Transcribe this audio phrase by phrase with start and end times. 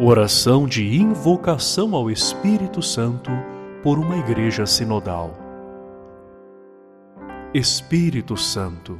[0.00, 3.30] Oração de invocação ao Espírito Santo
[3.80, 5.38] por uma igreja sinodal.
[7.54, 8.98] Espírito Santo,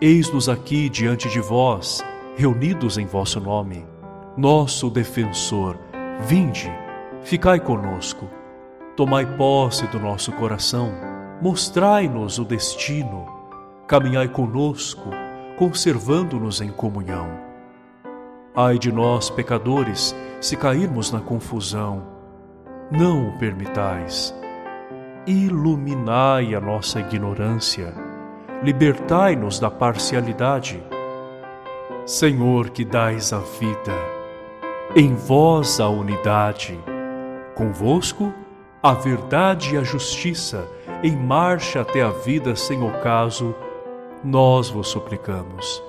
[0.00, 2.02] eis-nos aqui diante de vós,
[2.34, 3.84] reunidos em vosso nome.
[4.38, 5.76] Nosso defensor,
[6.22, 6.72] vinde,
[7.22, 8.26] ficai conosco.
[8.96, 10.94] Tomai posse do nosso coração,
[11.42, 13.26] mostrai-nos o destino.
[13.86, 15.10] Caminhai conosco,
[15.58, 17.53] conservando-nos em comunhão
[18.56, 22.06] Ai de nós, pecadores, se cairmos na confusão.
[22.88, 24.32] Não o permitais.
[25.26, 27.92] Iluminai a nossa ignorância.
[28.62, 30.80] Libertai-nos da parcialidade.
[32.06, 33.92] Senhor, que dais a vida,
[34.94, 36.78] em vós a unidade,
[37.56, 38.32] convosco
[38.80, 40.68] a verdade e a justiça,
[41.02, 43.52] em marcha até a vida sem ocaso,
[44.22, 45.82] nós vos suplicamos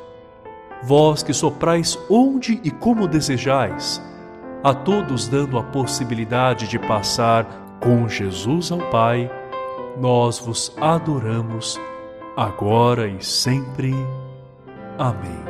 [0.83, 4.01] vós que soprais onde e como desejais,
[4.63, 7.45] a todos dando a possibilidade de passar
[7.79, 9.31] com Jesus ao Pai,
[9.99, 11.79] nós vos adoramos,
[12.35, 13.93] agora e sempre.
[14.97, 15.43] Amém.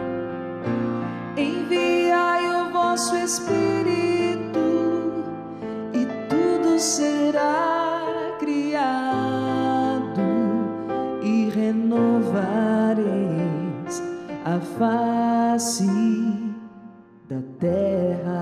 [1.38, 4.60] Enviai o vosso Espírito,
[5.94, 8.04] e tudo será
[8.40, 10.22] criado,
[11.24, 13.06] e renovareis
[14.46, 15.88] a face
[17.28, 18.35] da terra.